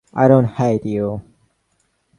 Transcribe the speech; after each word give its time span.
I 0.15 0.27
don’t 0.27 0.45
hate 0.55 0.83
you. 0.83 1.21